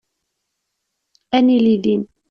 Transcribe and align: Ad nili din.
Ad 1.37 1.43
nili 1.45 1.75
din. 1.83 2.01